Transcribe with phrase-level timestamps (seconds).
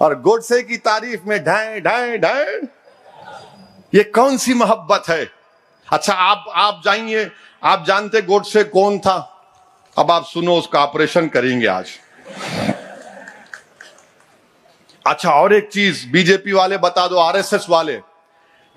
[0.00, 2.60] और गोडसे की तारीफ़ में ढाए ढाए ढाए।
[3.94, 5.30] ये कौन सी मोहब्बत है?
[5.92, 7.30] अच्छा आप आप जाइए।
[7.62, 9.32] आप जानते गोडसे कौन था?
[9.98, 11.90] अब आप सुनो, उसका ऑपरेशन करेंगे आज।
[15.06, 18.00] अच्छा और एक चीज़, बीजेपी वाले बता दो, आरएसएस वाले।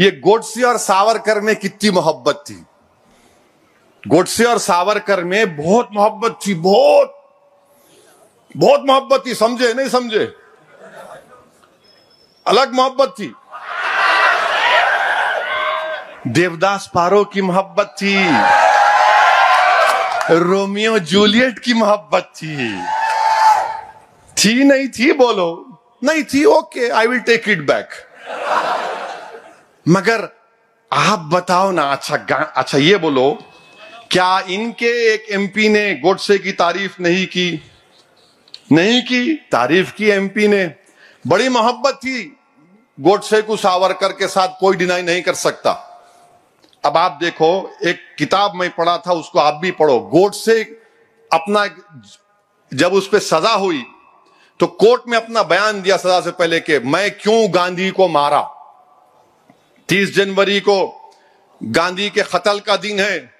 [0.00, 2.64] ये गोडसे और सावरकर में कितनी मोहब्बत थी?
[4.08, 7.14] गोडसे और सावरकर में बहुत मोहब्बत थी, बहुत।
[8.56, 10.36] बहुत मोहब्बत थी, समझे, नहीं समझे?
[12.48, 13.34] अलग मोहब्बत थी।
[16.26, 18.14] देवदास पारो की मोहब्बत थी।
[20.34, 22.82] रोमियो जूलियट की मोहब्बत थी।
[24.36, 25.64] थी नहीं थी बोलो।
[26.04, 27.88] नहीं थी okay I will take it back
[29.88, 30.28] मगर
[30.92, 32.16] आप बताओ ना अच्छा
[32.56, 33.38] अच्छा ये बोलो,
[34.10, 37.62] क्या इनके एक एमपी ने गोडसे की तारीफ़ नहीं की?
[38.72, 40.74] नहीं की। तारीफ़ की एमपी ने।
[41.26, 42.37] बड़ी मोहब्बत थी।
[42.98, 45.72] गोडसे को सावरकर के साथ कोई डिनाई नहीं कर सकता।
[46.84, 50.62] अब आप देखो, एक किताब में पढ़ा था, उसको आप भी पढ़ो। गोडसे
[51.30, 51.66] अपना
[52.72, 53.84] जब उस पर सजा हुई
[54.60, 58.40] तो कोर्ट में अपना बयान दिया सजा से पहले कि मैं क्यों गांधी को मारा?
[59.88, 60.78] तीस जनवरी को
[61.60, 63.30] गांधी के कत्ल का दिन है।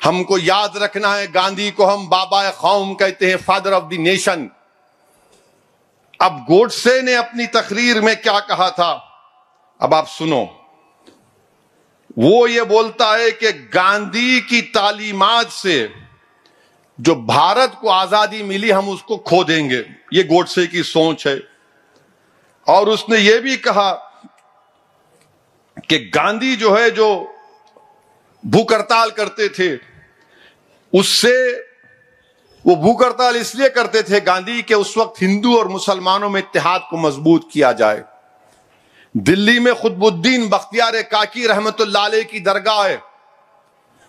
[0.00, 4.48] हमको याद रखना है, गांधी को हम बाबा कौम कहते हैं फादर ऑफ़ द नेशन
[6.22, 8.92] अब गोडसे ने अपनी तकरीर में क्या कहा था?
[9.80, 10.60] अब आप सुनो।
[12.18, 15.92] वो ये बोलता है कि गांधी की तालीमात से
[17.00, 21.42] जो भारत को आज़ादी मिली, हम उसको खो देंगे। ये गोडसे की सोच है।
[22.68, 23.92] और उसने ये भी कहा
[25.88, 27.34] कि गांधी जो है, जो
[28.46, 29.80] भूख हड़ताल करते थे,
[30.92, 31.52] उससे
[32.64, 36.86] वो भूख हड़ताल इसलिए करते थे गांधी के उस वक्त हिंदू और मुसलमानों में इतिहाद
[36.90, 38.02] को मज़बूत किया जाए।
[39.16, 41.76] दिल्ली में खुदबुद्दीन बख्तियार काकी रहमत
[42.30, 43.02] की दरगाह है।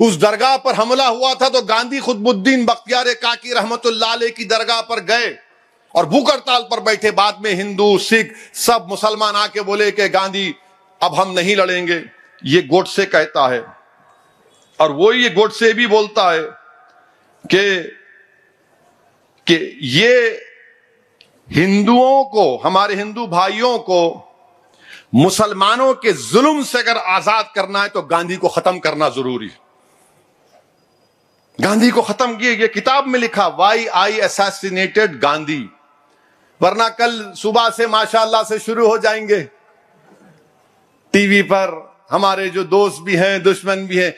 [0.00, 3.82] उस दरगाह पर हमला हुआ था तो गांधी खुदबुद्दीन बख्तियार काकी रहमत
[4.36, 5.36] की दरगाह पर गए
[5.94, 10.54] और भूख हड़ताल पर बैठे। बाद में हिंदू, सिख सब मुसलमान आके बोले कि गांधी,
[11.00, 12.02] अब हम नहीं लड़ेंगे।
[12.44, 13.64] ये गोडसे कहता है।
[14.80, 16.42] और वो ये गोडसे भी बोलता है
[17.44, 17.98] कि
[19.46, 20.40] कि ये
[21.50, 24.28] हिंदुओं को, हमारे हिंदू भाइयों को
[25.14, 29.50] मुसलमानों के जुल्म से अगर आज़ाद करना है तो गांधी को खत्म करना ज़रूरी
[31.58, 35.68] गांधी को खत्म किए, ये किताब में लिखा वाई आई असैसिनेटेड गांधी?
[36.60, 39.40] वरना कल सुबह से माशाल्लाह से शुरू हो जाएँगे।
[41.14, 41.70] टीवी पर
[42.10, 44.14] हमारे जो दोस्त भी हैं, दुश्मन भी हैं,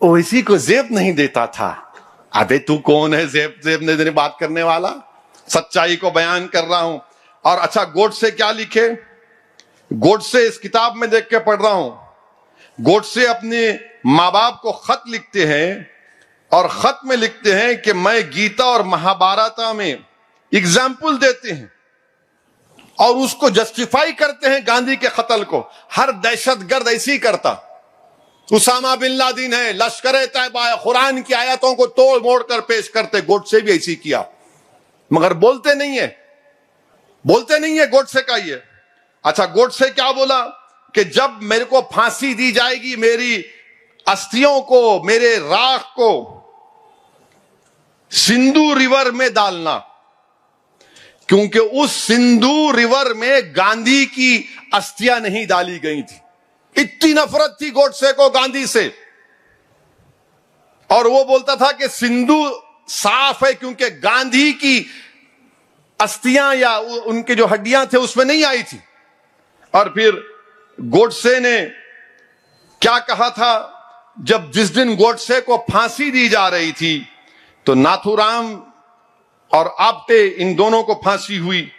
[0.00, 1.87] वो इसी को जेब नहीं देता था।
[2.32, 4.90] अबे तू कौन है जेब जेब ने बात करने वाला?
[5.48, 7.00] सच्चाई को बयान कर रहा हूँ।
[7.44, 8.88] और अच्छा गोड से क्या लिखे?
[9.90, 11.98] गोड से इस किताब में देख के पढ़ रहा हूँ।
[12.78, 15.90] गोड से अपने माँ बाप को खत लिखते हैं
[16.52, 20.04] और खत में लिखते हैं कि मैं गीता और महाभारत में
[20.52, 21.70] एग्ज़ाम्पल देते हैं
[22.98, 25.60] और उसको जस्टिफाई करते हैं गांधी के कत्ल को।
[25.92, 27.52] हर दहशतगर्द ऐसी करता।
[28.52, 33.20] उसामा बिन लादिन है, लश्कर तैबा कुरान की आयतों को तोड़ मोड़ कर पेश करते,
[33.20, 34.28] गोट से भी ऐसी किया।
[35.12, 36.28] मगर बोलते नहीं है।
[37.26, 38.62] बोलते नहीं है, गोट से का ये
[39.24, 40.42] अच्छा गोट से क्या बोला?
[40.94, 43.44] कि जब मेरे को फांसी दी जाएगी, मेरी
[44.08, 46.34] अस्थियों को, मेरे राख को,
[48.12, 49.78] सिंधु रिवर में डालना।
[51.28, 56.20] क्योंकि उस सिंधु रिवर में गांधी की अस्थियाँ नहीं डाली गई थी।
[56.78, 58.92] इतनी नफरत थी गोडसे को गांधी से।
[60.90, 62.38] और वो बोलता था कि सिंधु
[62.88, 64.86] साफ़ है क्योंकि गांधी की
[66.00, 68.80] अस्थियाँ या उनके जो हड्डियाँ थे उसमें नहीं आई थी।
[69.74, 70.22] और फिर
[70.78, 71.60] गोडसे ने
[72.82, 73.74] क्या कहा था?
[74.20, 77.08] जब जिस दिन गोडसे को फांसी दी जा रही थी
[77.66, 78.54] तो नाथुराम
[79.50, 81.70] और आपटे इन दोनों को फांसी हुई।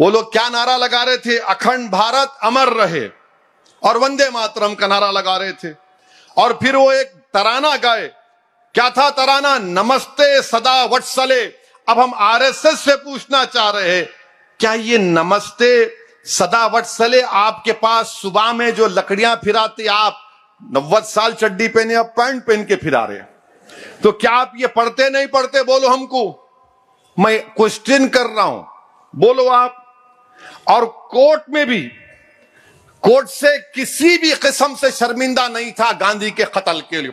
[0.00, 1.38] वो लोग क्या नारा लगा रहे थे?
[1.38, 3.17] अखंड भारत अमर रहे।
[3.82, 5.72] और वंदे मातरम का नारा लगा रहे थे।
[6.36, 8.06] और फिर वो एक तराना गाए।
[8.74, 9.56] क्या था तराना?
[9.58, 11.44] नमस्ते सदा वत्सले।
[11.86, 14.06] अब हम आरएसएस से पूछना चाह रहे हैं,
[14.60, 15.70] क्या ये नमस्ते
[16.26, 20.20] सदा वत्सले आपके पास सुबह में जो लकड़ियाँ फिराते आप
[20.60, 23.20] नब्बे साल चड्डी पहने अब पैंट पहन के फिरा रहे
[24.02, 25.62] तो क्या आप ये पढ़ते नहीं पढ़ते?
[25.62, 26.22] बोलो हमको।
[27.16, 28.66] मैं क्वेश्चन कर रहा हूँ।
[29.14, 29.84] बोलो आप।
[30.68, 31.80] और कोर्ट में भी
[33.02, 37.12] कोर्ट से किसी भी किस्म से शर्मिंदा नहीं था गांधी के कत्ल के लिए।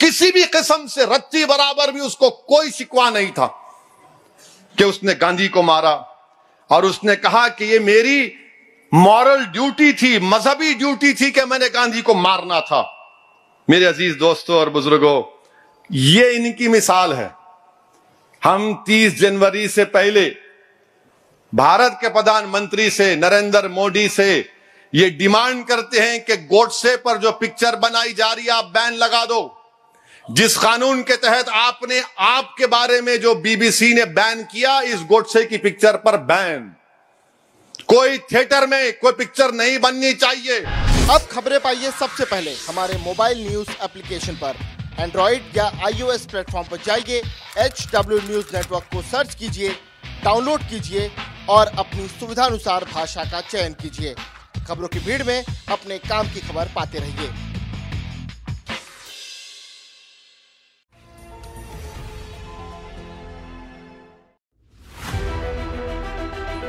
[0.00, 3.46] किसी भी किस्म से रत्ती बराबर भी उसको कोई शिकवा नहीं था
[4.78, 6.06] कि उसने गांधी को मारा।
[6.70, 8.34] और उसने कहा कि ये मेरी
[8.94, 12.96] मॉरल ड्यूटी थी, मजहबी ड्यूटी थी कि मैंने गांधी को मारना था।
[13.70, 15.46] मेरे अज़ीज़ दोस्तों और बुज़ुर्गों,
[15.92, 17.34] ये इनकी मिसाल है।
[18.44, 20.36] हम 30 जनवरी से पहले
[21.54, 24.59] भारत के प्रधानमंत्री से, नरेंद्र मोदी से
[24.94, 28.92] ये डिमांड करते हैं कि गोडसे पर जो पिक्चर बनाई जा रही है, आप बैन
[28.92, 29.56] लगा दो।
[30.30, 35.44] जिस कानून के तहत आपने आपके बारे में जो बीबीसी ने बैन किया, इस गोडसे
[35.46, 36.74] की पिक्चर पर बैन।
[37.88, 40.60] कोई थिएटर में कोई पिक्चर नहीं बननी चाहिए।
[41.10, 44.56] अब खबरें पाइए सबसे पहले। हमारे मोबाइल न्यूज़ एप्लीकेशन पर।
[44.98, 47.22] एंड्रॉइड या आईओएस प्लेटफॉर्म पर जाइए।
[47.58, 49.68] एच डब्ल्यू न्यूज़ नेटवर्क को सर्च कीजिए,
[50.24, 51.10] डाउनलोड कीजिए
[51.48, 54.14] और अपनी सुविधानुसार भाषा का चयन कीजिए।
[54.68, 55.38] खबरों की भीड़ में
[55.76, 57.48] अपने काम की खबर पाते रहिए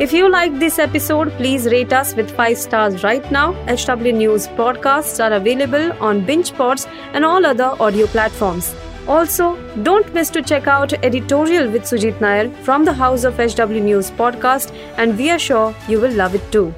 [0.03, 3.53] If you like this episode, please rate us with 5 stars right now.
[3.67, 8.73] HW News podcasts are available on BingePods and all other audio platforms.
[9.07, 13.83] Also, don't miss to check out editorial with Sujit Nair from the House of HW
[13.89, 16.73] News podcast and we are sure you will love it too.